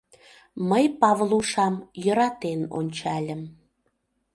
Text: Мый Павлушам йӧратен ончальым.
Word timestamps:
Мый 0.69 0.85
Павлушам 0.99 1.75
йӧратен 2.03 2.61
ончальым. 2.77 3.41